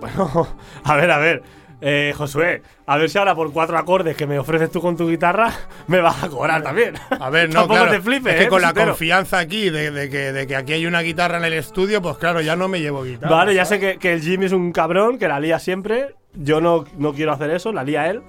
Bueno, 0.00 0.46
a 0.84 0.96
ver, 0.96 1.10
a 1.10 1.16
ver. 1.18 1.42
Eh, 1.80 2.14
Josué, 2.16 2.62
a 2.86 2.96
ver 2.96 3.10
si 3.10 3.18
ahora 3.18 3.34
por 3.34 3.52
cuatro 3.52 3.76
acordes 3.76 4.16
que 4.16 4.26
me 4.26 4.38
ofreces 4.38 4.70
tú 4.70 4.80
con 4.80 4.96
tu 4.96 5.10
guitarra 5.10 5.52
me 5.88 6.00
vas 6.00 6.22
a 6.24 6.28
cobrar 6.28 6.62
también. 6.62 6.94
A 7.20 7.28
ver, 7.28 7.52
no, 7.52 7.68
claro, 7.68 7.90
te 7.90 8.00
flipes, 8.00 8.32
es 8.32 8.38
que 8.40 8.44
¿eh, 8.46 8.48
con 8.48 8.62
la 8.62 8.72
confianza 8.72 9.38
aquí 9.38 9.68
de, 9.68 9.90
de 9.90 10.08
que, 10.08 10.32
de 10.32 10.46
que 10.46 10.56
aquí 10.56 10.72
hay 10.72 10.86
una 10.86 11.00
guitarra 11.02 11.36
en 11.36 11.44
el 11.44 11.52
estudio, 11.52 12.00
pues 12.00 12.16
claro, 12.16 12.40
ya 12.40 12.56
no 12.56 12.68
me 12.68 12.80
llevo 12.80 13.02
guitarra. 13.04 13.34
Vale, 13.36 13.54
ya 13.54 13.66
sé 13.66 13.78
que, 13.78 13.98
que 13.98 14.14
el 14.14 14.22
Jimmy 14.22 14.46
es 14.46 14.52
un 14.52 14.72
cabrón, 14.72 15.18
que 15.18 15.28
la 15.28 15.38
lía 15.38 15.58
siempre. 15.58 16.14
Yo 16.32 16.60
no, 16.62 16.86
no 16.96 17.12
quiero 17.12 17.32
hacer 17.32 17.50
eso, 17.50 17.72
la 17.72 17.84
lía 17.84 18.08
él. 18.08 18.22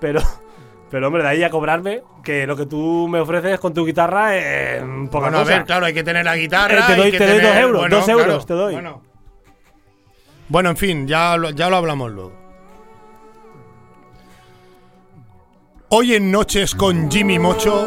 Pero, 0.00 0.20
pero 0.90 1.06
hombre, 1.06 1.22
de 1.22 1.28
ahí 1.28 1.42
a 1.44 1.50
cobrarme, 1.50 2.02
que 2.24 2.44
lo 2.44 2.56
que 2.56 2.66
tú 2.66 3.06
me 3.08 3.20
ofreces 3.20 3.60
con 3.60 3.72
tu 3.72 3.86
guitarra 3.86 4.36
es 4.36 4.42
eh, 4.80 4.84
poca 5.12 5.26
Bueno, 5.30 5.38
a 5.38 5.44
ver, 5.44 5.64
claro, 5.64 5.86
hay 5.86 5.94
que 5.94 6.02
tener 6.02 6.24
la 6.24 6.36
guitarra. 6.36 6.74
Eh, 6.74 6.82
te 6.88 6.92
hay 6.94 6.98
doy- 6.98 7.10
que 7.12 7.18
te 7.18 7.26
doy 7.28 7.36
tener- 7.36 7.52
dos 7.52 7.56
euros, 7.62 7.80
bueno, 7.82 7.96
dos 7.96 8.08
euros 8.08 8.26
claro, 8.26 8.44
te 8.46 8.54
doy. 8.54 8.72
Bueno. 8.74 9.02
Bueno, 10.48 10.70
en 10.70 10.76
fin, 10.76 11.06
ya 11.06 11.36
lo, 11.36 11.50
ya 11.50 11.70
lo 11.70 11.76
hablamos 11.76 12.10
luego. 12.10 12.43
Hoy 15.96 16.14
en 16.14 16.32
Noches 16.32 16.74
con 16.74 17.08
Jimmy 17.08 17.38
Mocho, 17.38 17.86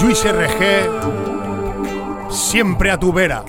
Luis 0.00 0.24
RG, 0.24 0.88
siempre 2.30 2.92
a 2.92 3.00
tu 3.00 3.12
vera. 3.12 3.44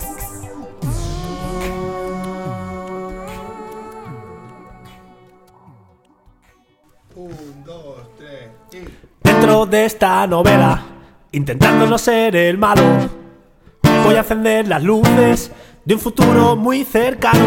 Un, 7.15 7.63
dos, 7.63 7.97
tres, 8.17 8.49
Dentro 9.23 9.67
de 9.67 9.85
esta 9.85 10.25
novela, 10.25 10.83
intentando 11.31 11.85
no 11.85 11.99
ser 11.99 12.35
el 12.35 12.57
malo, 12.57 12.81
voy 14.03 14.15
a 14.15 14.21
encender 14.21 14.67
las 14.67 14.81
luces 14.81 15.51
de 15.85 15.93
un 15.93 15.99
futuro 15.99 16.55
muy 16.55 16.83
cercano. 16.83 17.45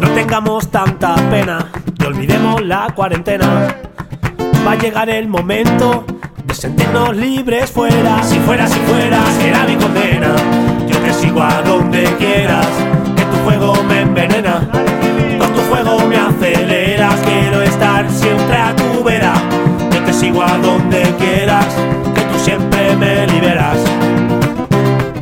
No 0.00 0.08
tengamos 0.10 0.70
tanta 0.70 1.14
pena 1.30 1.66
y 1.98 2.04
olvidemos 2.04 2.62
la 2.62 2.88
cuarentena. 2.94 3.76
Va 4.66 4.72
a 4.72 4.76
llegar 4.76 5.08
el 5.10 5.28
momento 5.28 6.04
de 6.44 6.54
sentirnos 6.54 7.16
libres 7.16 7.70
fuera. 7.70 8.22
Si 8.22 8.38
fuera, 8.40 8.66
si 8.66 8.78
fuera, 8.80 9.20
será 9.38 9.64
mi 9.64 9.76
condena. 9.76 10.34
Yo 10.86 10.98
te 10.98 11.12
sigo 11.12 11.42
a 11.42 11.62
donde 11.62 12.04
quieras, 12.18 12.66
que 13.16 13.24
tu 13.24 13.36
juego 13.44 13.74
me 13.88 14.02
envenena. 14.02 14.68
Con 15.38 15.52
tu 15.52 15.60
juego 15.68 16.06
me 16.06 16.16
aceleras, 16.16 17.20
quiero 17.20 17.62
estar 17.62 18.10
siempre 18.10 18.56
a 18.56 18.74
tu 18.76 19.04
vera. 19.04 19.34
Yo 19.92 20.02
te 20.02 20.12
sigo 20.12 20.42
a 20.42 20.56
donde 20.58 21.02
quieras, 21.18 21.66
que 22.14 22.20
tú 22.20 22.38
siempre 22.38 22.96
me 22.96 23.26
liberas 23.26 23.78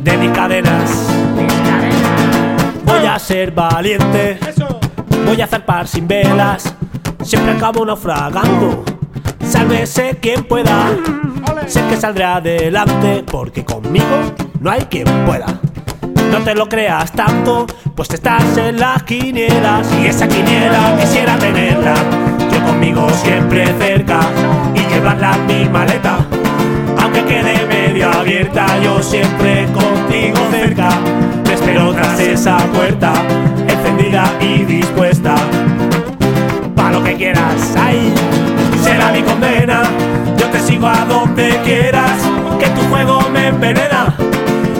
de 0.03 0.17
mis 0.17 0.31
cadenas. 0.31 1.07
A 3.13 3.19
ser 3.19 3.51
valiente, 3.51 4.39
voy 5.23 5.39
a 5.39 5.45
zarpar 5.45 5.87
sin 5.87 6.07
velas, 6.07 6.73
siempre 7.21 7.51
acabo 7.51 7.85
naufragando. 7.85 8.83
Sálvese 9.47 10.17
quien 10.19 10.43
pueda, 10.45 10.89
sé 11.67 11.83
que 11.89 11.95
saldré 11.95 12.23
adelante, 12.23 13.23
porque 13.29 13.63
conmigo 13.63 14.33
no 14.59 14.71
hay 14.71 14.85
quien 14.85 15.05
pueda. 15.27 15.45
No 16.31 16.39
te 16.39 16.55
lo 16.55 16.67
creas 16.67 17.11
tanto, 17.11 17.67
pues 17.95 18.09
estás 18.09 18.57
en 18.57 18.79
las 18.79 19.03
quinielas 19.03 19.87
y 20.01 20.07
esa 20.07 20.27
quiniela 20.27 20.97
quisiera 20.99 21.37
tenerla. 21.37 21.93
Yo 22.51 22.65
conmigo 22.65 23.07
siempre 23.11 23.67
cerca 23.77 24.21
y 24.73 24.79
llevarla 24.91 25.35
en 25.35 25.45
mi 25.45 25.69
maleta. 25.69 26.17
Aunque 26.99 27.23
quede 27.25 27.63
medio 27.67 28.11
abierta, 28.11 28.65
yo 28.81 29.03
siempre 29.03 29.67
contigo 29.71 30.39
cerca. 30.49 30.89
Te 31.63 31.71
espero 31.71 31.93
tras 31.93 32.19
esa 32.19 32.57
puerta, 32.73 33.13
encendida 33.67 34.25
y 34.41 34.65
dispuesta. 34.65 35.35
Pa' 36.75 36.91
lo 36.91 37.01
que 37.01 37.15
quieras, 37.15 37.75
ahí 37.77 38.13
será 38.83 39.11
mi 39.11 39.21
condena. 39.21 39.83
Yo 40.37 40.47
te 40.47 40.59
sigo 40.59 40.87
a 40.87 41.05
donde 41.05 41.57
quieras, 41.63 42.11
que 42.59 42.67
tu 42.67 42.81
juego 42.89 43.21
me 43.31 43.47
envenena. 43.47 44.13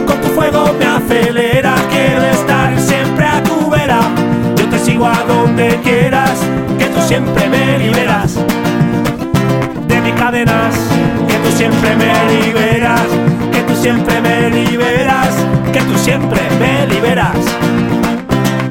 Con 0.06 0.20
tu 0.20 0.28
fuego 0.28 0.74
me 0.78 0.84
acelera, 0.84 1.74
quiero 1.90 2.22
estar 2.24 2.78
siempre 2.78 3.24
a 3.24 3.42
tu 3.42 3.70
vera. 3.70 4.00
Yo 4.56 4.68
te 4.68 4.78
sigo 4.78 5.06
a 5.06 5.24
donde 5.26 5.80
quieras, 5.82 6.38
que 6.78 6.84
tú 6.86 7.00
siempre 7.00 7.48
me 7.48 7.78
liberas 7.78 8.34
de 9.88 10.00
mis 10.02 10.14
cadenas, 10.14 10.74
que 11.28 11.34
tú 11.36 11.56
siempre 11.56 11.96
me 11.96 12.12
liberas, 12.42 13.06
siempre 13.84 14.18
me 14.22 14.48
liberas, 14.48 15.34
que 15.70 15.80
tú 15.80 15.98
siempre 15.98 16.40
me 16.58 16.86
liberas 16.86 17.36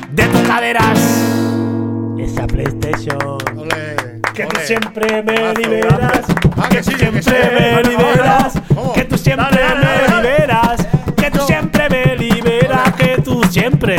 de 0.09 0.23
tus 0.23 0.41
caderas. 0.41 0.99
Esa 2.17 2.47
PlayStation. 2.47 3.37
Que 4.33 4.45
tú 4.47 4.59
siempre 4.65 5.21
me 5.21 5.53
liberas, 5.53 6.25
Ah, 6.57 6.67
que 6.67 6.77
que 6.77 6.83
siempre 6.83 7.51
me 7.53 7.83
liberas, 7.83 8.53
que 8.95 9.03
tú 9.03 9.15
siempre 9.19 9.45
Dale, 9.45 9.61
dale, 9.61 9.85
me 10.09 10.31
liberas, 10.31 10.87
que 11.15 11.29
tú 11.29 11.39
siempre 11.45 11.89
me 11.89 12.15
liberas, 12.15 12.93
que 12.95 13.21
tú 13.23 13.43
siempre 13.51 13.97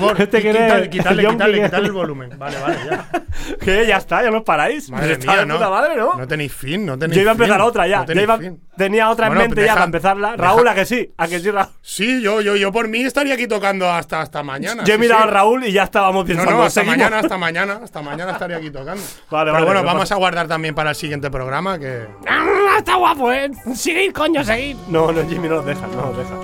favor, 0.00 0.20
Este 0.20 0.38
qui- 0.38 0.42
quiere- 0.42 0.58
quitarle, 0.60 0.90
quitarle, 0.90 1.22
John 1.24 1.32
quitarle, 1.34 1.52
quiere- 1.54 1.68
quitarle 1.68 1.86
el 1.86 1.92
volumen. 1.92 2.38
Vale, 2.38 2.56
vale, 2.60 2.76
ya. 2.90 3.06
Que 3.60 3.86
ya 3.86 3.96
está, 3.96 4.22
ya 4.22 4.30
no 4.30 4.38
os 4.38 4.44
paráis. 4.44 4.90
Madre 4.90 5.12
Está 5.12 5.32
mía, 5.32 5.40
de 5.40 5.46
no. 5.46 5.54
puta 5.54 5.70
madre, 5.70 5.96
¿no? 5.96 6.14
No 6.14 6.26
tenéis 6.26 6.52
fin, 6.52 6.84
no 6.86 6.98
tenéis 6.98 7.16
Yo 7.16 7.22
iba 7.22 7.30
a 7.30 7.34
empezar 7.34 7.56
fin. 7.58 7.66
otra 7.66 7.86
ya. 7.86 8.04
No 8.04 8.20
iba- 8.20 8.38
tenía 8.76 9.10
otra 9.10 9.26
en 9.26 9.34
Bueno, 9.34 9.48
mente 9.48 9.60
deja- 9.60 9.66
ya 9.72 9.74
para 9.74 9.84
empezarla. 9.86 10.30
deja- 10.32 10.42
Raúl, 10.42 10.68
¿a 10.68 10.74
que 10.74 10.84
sí? 10.86 11.12
¿A 11.16 11.28
que 11.28 11.40
sí, 11.40 11.50
Raúl? 11.50 11.68
Sí, 11.82 12.22
yo, 12.22 12.40
yo, 12.40 12.56
yo 12.56 12.72
por 12.72 12.88
mí 12.88 13.02
estaría 13.02 13.34
aquí 13.34 13.46
tocando 13.46 13.90
hasta, 13.90 14.20
hasta 14.20 14.42
mañana. 14.42 14.84
Yo 14.84 14.94
he 14.94 14.96
sí, 14.96 15.00
mirado 15.00 15.22
sí. 15.22 15.28
a 15.28 15.30
Raúl 15.30 15.64
y 15.64 15.72
ya 15.72 15.84
estábamos 15.84 16.24
No, 16.24 16.26
pensando. 16.26 16.50
no, 16.52 16.62
hasta 16.62 16.80
¿seguimos? 16.80 16.96
mañana, 16.98 17.18
hasta 17.18 17.38
mañana, 17.38 17.80
hasta 17.82 18.02
mañana 18.02 18.32
estaría 18.32 18.56
aquí 18.58 18.70
tocando. 18.70 19.02
Vale, 19.30 19.44
Pero 19.44 19.52
vale, 19.52 19.64
bueno, 19.66 19.80
no 19.80 19.86
vamos 19.86 20.02
pasa- 20.02 20.14
a 20.14 20.18
guardar 20.18 20.48
también 20.48 20.74
para 20.74 20.90
el 20.90 20.96
siguiente 20.96 21.30
programa 21.30 21.78
que. 21.78 22.06
Ah, 22.28 22.76
está 22.78 22.94
guapo, 22.96 23.32
eh. 23.32 23.50
Seguid, 23.74 24.12
coño, 24.12 24.44
seguid. 24.44 24.76
No, 24.88 25.12
no, 25.12 25.26
Jimmy, 25.28 25.48
no 25.48 25.56
nos 25.56 25.66
dejas, 25.66 25.88
no 25.90 26.02
nos 26.06 26.16
dejas. 26.16 26.38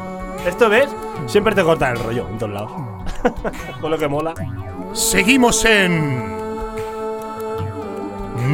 Esto 0.47 0.69
ves, 0.69 0.89
siempre 1.27 1.55
te 1.55 1.63
cortan 1.63 1.97
el 1.97 2.03
rollo 2.03 2.29
en 2.31 2.39
todos 2.39 2.53
lados. 2.53 2.73
Con 3.81 3.91
lo 3.91 3.99
que 3.99 4.09
mola. 4.09 4.35
Seguimos 4.93 5.65
en. 5.65 6.37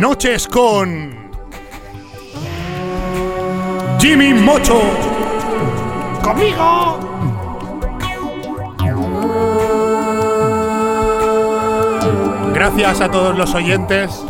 Noches 0.00 0.48
con. 0.48 1.30
Jimmy 4.00 4.34
Mocho. 4.34 4.80
¡Conmigo! 6.22 6.98
Gracias 12.52 13.00
a 13.00 13.10
todos 13.10 13.36
los 13.36 13.54
oyentes. 13.54 14.24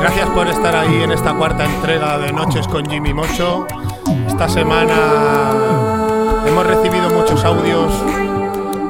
Gracias 0.00 0.28
por 0.30 0.48
estar 0.48 0.76
ahí 0.76 1.02
en 1.02 1.12
esta 1.12 1.34
cuarta 1.34 1.64
entrega 1.64 2.18
de 2.18 2.32
Noches 2.32 2.66
con 2.68 2.84
Jimmy 2.86 3.14
Mocho. 3.14 3.66
Esta 4.26 4.48
semana 4.48 5.93
hemos 6.46 6.66
recibido 6.66 7.08
muchos 7.10 7.44
audios 7.44 7.92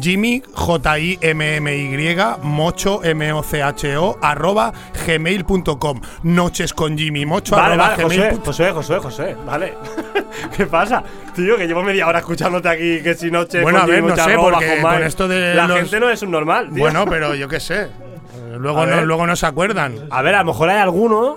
Jimmy, 0.00 0.42
J-I-M-M-Y, 0.52 2.16
Mocho, 2.42 3.04
M-O-C-H-O, 3.04 4.18
arroba 4.20 4.72
gmail.com. 5.06 6.00
Noches 6.24 6.74
con 6.74 6.98
Jimmy 6.98 7.24
Mocho 7.24 7.54
Vale, 7.54 7.74
arroba 7.74 7.88
vale, 7.90 8.02
José. 8.02 8.38
José, 8.44 8.70
José, 8.72 8.98
José, 8.98 9.36
vale. 9.46 9.74
¿Qué 10.56 10.66
pasa? 10.66 11.04
Tío, 11.34 11.56
que 11.56 11.66
llevo 11.68 11.82
media 11.82 12.06
hora 12.08 12.18
escuchándote 12.18 12.68
aquí 12.68 13.00
que 13.02 13.14
si 13.14 13.30
noche. 13.30 13.62
Bueno, 13.62 13.78
con 13.80 13.84
a 13.84 13.92
ver, 13.92 13.96
Jimmy 14.00 14.08
no 14.10 14.16
sé, 14.16 14.22
arroba, 14.32 14.50
porque 14.52 14.80
con 14.82 15.02
esto 15.04 15.28
de 15.28 15.54
La 15.54 15.68
los- 15.68 15.78
gente 15.78 16.00
no 16.00 16.10
es 16.10 16.22
un 16.22 16.30
normal, 16.32 16.70
tío. 16.70 16.78
Bueno, 16.78 17.04
pero 17.08 17.34
yo 17.34 17.46
qué 17.48 17.60
sé. 17.60 17.88
Luego 18.58 18.86
no, 18.86 19.04
luego 19.04 19.26
no 19.26 19.36
se 19.36 19.44
acuerdan. 19.46 19.94
A 20.10 20.22
ver, 20.22 20.34
a 20.34 20.38
lo 20.38 20.46
mejor 20.46 20.70
hay 20.70 20.78
alguno. 20.78 21.36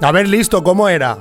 A 0.00 0.12
ver, 0.12 0.26
listo, 0.28 0.64
¿cómo 0.64 0.88
era? 0.88 1.18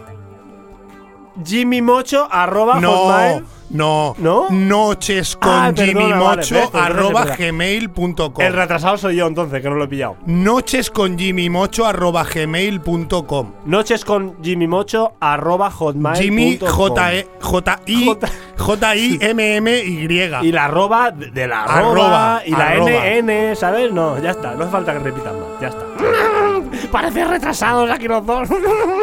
Jimmy 1.46 1.82
Mocho, 1.82 2.27
arroba 2.32 2.79
No, 2.79 2.91
hotmail. 2.91 3.44
no, 3.70 4.15
¿No? 4.17 4.48
Noches 4.50 5.36
con 5.36 5.51
Ah, 5.51 5.72
Jimmy 5.75 5.94
perdona, 5.94 6.20
vale, 6.22 6.44
arroba 6.74 7.25
gmail.com. 7.38 8.34
El 8.39 8.53
retrasado 8.53 8.98
soy 8.98 9.17
yo 9.17 9.27
entonces, 9.27 9.62
que 9.62 9.70
no 9.70 9.75
lo 9.75 9.84
he 9.86 9.88
pillado. 9.88 10.17
Noches 10.25 10.89
con 10.89 11.17
Jimmy 11.17 11.50
Mocho 11.50 11.86
arroba 11.86 12.24
gmail.com. 12.24 13.51
Noches 13.65 14.06
con 14.06 14.38
Jimmy 14.44 14.67
Mocho, 14.67 15.13
arroba 15.20 15.70
hotmail. 15.70 16.17
Jimmy 16.24 16.58
J. 16.60 17.13
E 17.13 17.27
J 17.41 17.79
I 17.88 18.06
J- 18.06 18.27
J 18.58 18.96
I 18.96 19.17
M 19.22 19.56
M 19.58 19.79
Y. 19.84 20.08
Y 20.44 20.51
la 20.51 20.65
arroba 20.65 21.12
de 21.12 21.48
la 21.48 21.63
arroba, 21.63 22.38
Arroba, 22.38 22.41
y 22.46 22.51
la 22.51 22.67
arroba. 22.70 22.91
NN, 23.22 23.56
¿sabes? 23.56 23.91
No, 23.91 24.17
ya 24.20 24.32
está, 24.32 24.53
no 24.56 24.63
hace 24.63 24.72
falta 24.72 24.94
que 24.94 25.00
repitan 25.00 25.36
más, 25.39 25.50
ya 25.62 25.67
está. 25.67 25.86
Parece 26.91 27.25
retrasados 27.25 27.89
aquí 27.91 28.08
los 28.08 28.25
dos. 28.25 28.48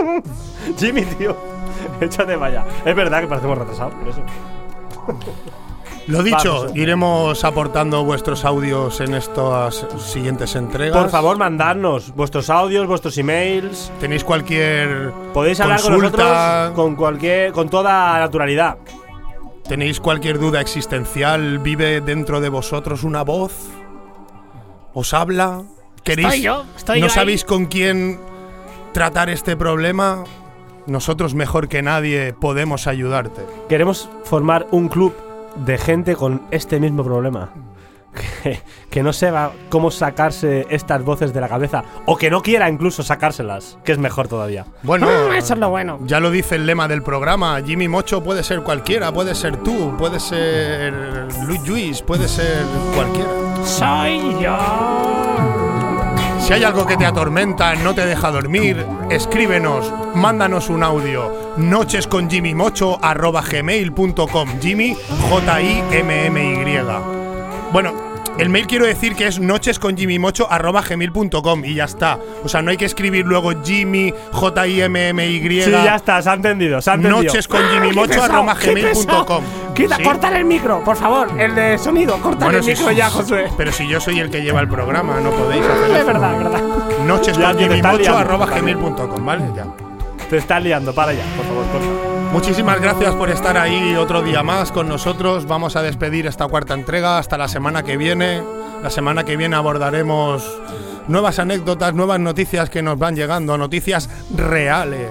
Jimmy, 0.78 1.02
tío, 1.02 1.36
échate 2.00 2.36
vaya. 2.36 2.64
Es 2.84 2.94
verdad 2.94 3.20
que 3.20 3.26
parecemos 3.26 3.58
retrasados, 3.58 3.94
por 3.94 4.08
eso. 4.08 4.22
Lo 6.06 6.22
dicho, 6.22 6.54
Vamos. 6.64 6.76
iremos 6.76 7.44
aportando 7.44 8.04
vuestros 8.04 8.44
audios 8.44 9.00
en 9.00 9.14
estas 9.14 9.86
siguientes 9.98 10.54
entregas. 10.54 11.00
Por 11.00 11.10
favor, 11.10 11.38
mandadnos 11.38 12.14
vuestros 12.14 12.50
audios, 12.50 12.86
vuestros 12.86 13.16
emails. 13.16 13.90
tenéis 14.00 14.22
cualquier 14.22 15.12
Podéis 15.32 15.60
hablar 15.60 15.80
con 15.80 15.98
nosotros 15.98 16.72
con 16.74 16.94
cualquier, 16.94 17.52
con 17.52 17.70
toda 17.70 18.18
naturalidad. 18.18 18.76
tenéis 19.66 19.98
cualquier 19.98 20.38
duda 20.38 20.60
existencial, 20.60 21.58
vive 21.60 22.02
dentro 22.02 22.42
de 22.42 22.50
vosotros 22.50 23.02
una 23.02 23.22
voz, 23.22 23.52
os 24.92 25.14
habla, 25.14 25.62
queréis, 26.02 26.28
Estoy 26.28 26.42
yo, 26.42 26.64
estoy 26.76 27.00
no 27.00 27.06
yo 27.06 27.12
ahí. 27.12 27.18
sabéis 27.18 27.44
con 27.46 27.64
quién 27.64 28.20
tratar 28.92 29.30
este 29.30 29.56
problema, 29.56 30.24
nosotros 30.86 31.34
mejor 31.34 31.68
que 31.68 31.82
nadie 31.82 32.32
podemos 32.32 32.86
ayudarte. 32.86 33.42
Queremos 33.68 34.08
formar 34.24 34.66
un 34.70 34.88
club 34.88 35.14
de 35.64 35.78
gente 35.78 36.16
con 36.16 36.42
este 36.50 36.80
mismo 36.80 37.04
problema. 37.04 37.50
Que, 38.44 38.60
que 38.90 39.02
no 39.02 39.12
sepa 39.12 39.50
cómo 39.70 39.90
sacarse 39.90 40.66
estas 40.70 41.02
voces 41.02 41.34
de 41.34 41.40
la 41.40 41.48
cabeza. 41.48 41.82
O 42.06 42.16
que 42.16 42.30
no 42.30 42.42
quiera 42.42 42.68
incluso 42.68 43.02
sacárselas. 43.02 43.76
Que 43.84 43.90
es 43.90 43.98
mejor 43.98 44.28
todavía. 44.28 44.66
Bueno, 44.84 45.08
Eso 45.32 45.54
es 45.54 45.58
lo 45.58 45.70
bueno. 45.70 45.98
ya 46.04 46.20
lo 46.20 46.30
dice 46.30 46.54
el 46.54 46.64
lema 46.66 46.86
del 46.86 47.02
programa, 47.02 47.60
Jimmy 47.66 47.88
Mocho 47.88 48.22
puede 48.22 48.44
ser 48.44 48.60
cualquiera, 48.62 49.10
puede 49.10 49.34
ser 49.34 49.56
tú, 49.56 49.96
puede 49.98 50.20
ser 50.20 50.92
Luis 51.44 51.60
Lluís, 51.64 52.02
puede 52.02 52.28
ser 52.28 52.64
cualquiera. 52.94 53.30
Soy 53.64 54.20
yo. 54.40 55.23
Si 56.44 56.52
hay 56.52 56.62
algo 56.62 56.84
que 56.84 56.98
te 56.98 57.06
atormenta, 57.06 57.74
no 57.74 57.94
te 57.94 58.04
deja 58.04 58.30
dormir, 58.30 58.84
escríbenos, 59.10 59.90
mándanos 60.14 60.68
un 60.68 60.82
audio. 60.82 61.54
Noches 61.56 62.06
con 62.06 62.28
Jimmy 62.28 62.54
Mocho 62.54 62.98
arroba 63.02 63.40
gmail.com. 63.40 64.60
Jimmy 64.60 64.94
J-I-M-M-Y. 65.30 66.78
Bueno, 67.72 67.94
el 68.36 68.50
mail 68.50 68.66
quiero 68.66 68.84
decir 68.84 69.14
que 69.16 69.26
es 69.26 69.40
noches 69.40 69.78
con 69.78 69.96
Jimmy 69.96 70.18
Mocho 70.18 70.46
arroba 70.50 70.82
gmail.com 70.82 71.64
y 71.64 71.76
ya 71.76 71.84
está. 71.84 72.18
O 72.44 72.48
sea, 72.50 72.60
no 72.60 72.70
hay 72.70 72.76
que 72.76 72.84
escribir 72.84 73.24
luego 73.24 73.52
Jimmy 73.64 74.12
J-I-M-M-Y. 74.32 75.62
Sí, 75.62 75.70
ya 75.70 75.96
está, 75.96 76.20
se 76.20 76.28
ha 76.28 76.34
entendido. 76.34 76.82
Se 76.82 76.90
ha 76.90 76.94
entendido. 76.94 77.22
Noches 77.22 77.48
con 77.48 77.62
Jimmy 77.70 77.88
Qué 77.88 77.94
Mocho 77.94 78.08
pesado, 78.08 78.32
arroba 78.34 78.54
gmail.com. 78.54 79.44
Quita, 79.74 79.96
Sí. 79.96 80.02
cortar 80.04 80.34
el 80.34 80.44
micro, 80.44 80.82
por 80.84 80.96
favor. 80.96 81.28
El 81.38 81.54
de 81.54 81.76
sonido, 81.78 82.16
cortar 82.18 82.44
Bueno, 82.44 82.58
el 82.60 82.64
micro 82.64 82.92
ya. 82.92 83.10
Josué. 83.10 83.50
Pero 83.56 83.72
si 83.72 83.88
yo 83.88 84.00
soy 84.00 84.20
el 84.20 84.30
que 84.30 84.40
lleva 84.42 84.60
el 84.60 84.68
programa, 84.68 85.20
no 85.20 85.30
podéis 85.30 85.64
hacer 85.66 85.90
Es 85.90 85.96
eso. 85.98 86.06
verdad, 86.06 86.32
es 86.32 86.38
verdad. 86.44 86.60
Noches 87.06 87.36
gmail.com, 87.38 89.26
¿vale? 89.26 89.44
Ya. 89.56 89.66
Te 90.30 90.36
estás 90.38 90.62
liando, 90.62 90.94
para 90.94 91.12
ya, 91.12 91.22
por 91.36 91.44
favor, 91.46 91.64
por 91.66 91.80
favor. 91.80 92.14
Muchísimas 92.32 92.80
gracias 92.80 93.14
por 93.14 93.30
estar 93.30 93.56
ahí 93.56 93.94
otro 93.94 94.22
día 94.22 94.42
más 94.42 94.72
con 94.72 94.88
nosotros. 94.88 95.46
Vamos 95.46 95.76
a 95.76 95.82
despedir 95.82 96.26
esta 96.26 96.48
cuarta 96.48 96.74
entrega 96.74 97.18
hasta 97.18 97.36
la 97.38 97.46
semana 97.48 97.82
que 97.84 97.96
viene. 97.96 98.42
La 98.82 98.90
semana 98.90 99.24
que 99.24 99.36
viene 99.36 99.54
abordaremos 99.56 100.44
nuevas 101.06 101.38
anécdotas, 101.38 101.94
nuevas 101.94 102.18
noticias 102.18 102.70
que 102.70 102.82
nos 102.82 102.98
van 102.98 103.14
llegando, 103.14 103.56
noticias 103.58 104.08
reales. 104.36 105.10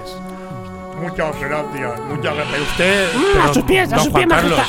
Muchas 1.00 1.38
gracias, 1.40 2.00
muchas 2.08 2.34
gracias. 2.34 2.60
Usted, 2.60 3.08
Mm, 3.14 3.40
a 3.40 3.54
sus 3.54 3.62
pies, 3.64 3.92
a 3.92 3.98
sus 3.98 4.08
Juan 4.12 4.24
pies, 4.28 4.40
Carlos, 4.40 4.60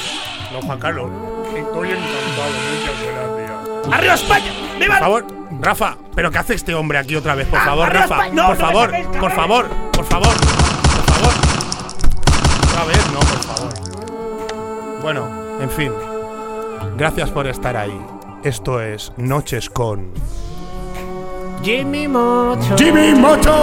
don 0.51 0.61
Juan 0.63 0.79
Carlos, 0.79 1.09
estoy 1.55 1.89
encantado, 1.91 2.51
muchas 2.71 2.95
gracias. 3.03 3.93
¡Arriba 3.93 4.13
España! 4.15 4.51
¡Viva! 4.79 4.87
Por 4.95 4.99
favor, 4.99 5.25
Rafa, 5.61 5.97
¿pero 6.15 6.31
qué 6.31 6.37
hace 6.39 6.55
este 6.55 6.73
hombre 6.73 6.97
aquí 6.97 7.15
otra 7.15 7.35
vez? 7.35 7.47
Por 7.47 7.59
Ah, 7.59 7.65
favor, 7.65 7.85
arriba 7.87 8.01
Rafa. 8.07 8.27
No, 8.29 8.47
por 8.47 8.59
no 8.59 8.65
favor, 8.65 8.89
saquéis, 8.91 9.07
por 9.19 9.31
favor, 9.31 9.67
por 9.93 10.05
favor, 10.05 10.33
por 10.33 11.05
favor. 11.13 11.33
Otra 12.69 12.85
vez, 12.85 13.11
no, 13.13 13.19
por 13.19 13.43
favor. 13.43 15.01
Bueno, 15.01 15.27
en 15.61 15.69
fin. 15.69 15.91
Gracias 16.97 17.29
por 17.29 17.47
estar 17.47 17.77
ahí. 17.77 17.99
Esto 18.43 18.81
es 18.81 19.11
Noches 19.17 19.69
con 19.69 20.11
Jimmy 21.63 22.07
Mocho. 22.07 22.75
Jimmy 22.77 23.13
Mocho. 23.13 23.53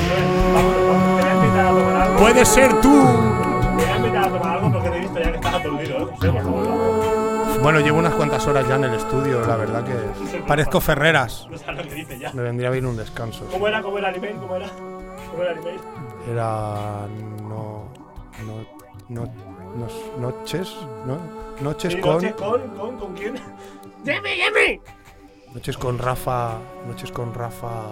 Por 0.00 0.62
favor, 0.62 0.98
vamos. 6.68 7.60
Bueno, 7.62 7.80
llevo 7.80 7.98
unas 7.98 8.14
cuantas 8.14 8.46
horas 8.46 8.66
ya 8.66 8.76
en 8.76 8.84
el 8.84 8.94
estudio, 8.94 9.44
la 9.46 9.56
verdad 9.56 9.84
que 9.84 10.40
parezco 10.40 10.80
Ferreras. 10.80 11.46
No 11.50 11.58
sabes 11.58 11.84
lo 11.84 11.88
que 11.90 11.94
dice 11.94 12.18
ya. 12.18 12.32
Me 12.32 12.42
vendría 12.42 12.70
bien 12.70 12.86
un 12.86 12.96
descanso. 12.96 13.44
¿Cómo 13.50 13.68
era? 13.68 13.82
¿Cómo 13.82 13.98
era 13.98 14.08
el 14.08 14.16
email? 14.16 14.36
¿Cómo 14.36 14.56
era? 14.56 14.68
¿Cómo 15.30 15.42
era 15.42 15.52
el 15.52 15.58
email? 15.58 15.80
Era 16.30 17.06
no 17.42 17.88
no 18.46 18.64
no 19.08 19.28
noches, 20.18 20.74
¿no? 21.06 21.18
Noches 21.60 21.96
con 21.96 22.14
noche 22.14 22.32
con, 22.32 22.68
con, 22.70 22.96
¿con 22.96 23.14
quién? 23.14 23.34
¡Jimmy, 24.04 24.30
Jimmy! 24.30 24.80
noches 25.54 25.76
con 25.76 25.98
Rafa, 25.98 26.58
noches 26.86 27.12
con 27.12 27.34
Rafa, 27.34 27.88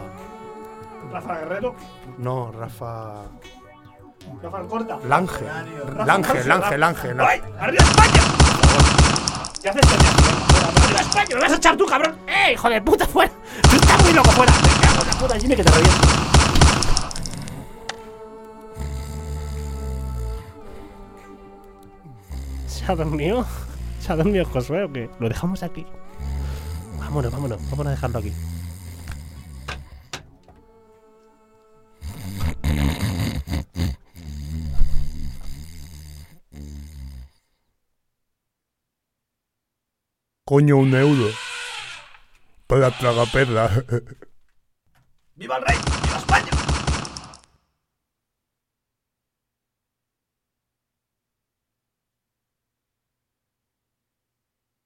Rafa 1.11 1.38
Guerrero, 1.38 1.75
no, 2.18 2.53
Rafa 2.53 3.25
Rafa 4.42 4.62
Corta. 4.66 4.99
Lange, 5.07 5.44
Lange, 6.05 6.44
Lange, 6.44 6.79
Lange. 6.79 7.09
¡Arriba 7.59 7.85
España! 7.85 8.23
¿Qué 9.62 9.68
haces? 9.71 9.83
¡Arriba 10.83 11.01
España! 11.01 11.35
¡Me 11.35 11.40
vas 11.40 11.53
a 11.53 11.57
echar 11.57 11.77
tú, 11.77 11.87
cabrón! 11.87 12.16
¡Eh, 12.27 12.53
hijo 12.53 12.68
de 12.68 12.83
puta, 12.83 13.07
fuera! 13.07 13.33
¡Tú 13.71 13.77
estás 13.77 14.03
muy 14.05 14.12
loco, 14.12 14.31
fuera! 14.31 14.53
Me 14.53 14.87
cago 14.87 15.03
en 15.03 15.09
la 15.09 15.14
puta, 15.18 15.38
Jimmy, 15.38 15.57
que 15.57 15.64
te 15.64 15.71
reviento. 15.71 16.09
¿Se 22.66 22.92
ha 22.92 22.94
dormido? 22.97 23.47
¿Se 24.01 24.12
ha 24.12 24.16
dormido 24.16 24.44
Josué 24.44 24.85
o 24.85 24.92
qué? 24.92 25.11
¿Lo 25.18 25.29
dejamos 25.29 25.62
aquí? 25.62 25.87
Vámonos, 26.99 27.33
vámonos. 27.33 27.71
Vamos 27.71 27.87
a 27.87 27.90
dejarlo 27.90 28.18
aquí. 28.18 28.33
Coño, 40.49 40.79
un 40.79 40.95
euro. 40.95 41.29
Para 42.67 42.91
tragar 42.91 43.31
perra. 43.31 43.69
¡Viva 45.35 45.59
el 45.59 45.63
rey! 45.63 45.77
¡Viva 46.05 46.17
España! 46.17 46.67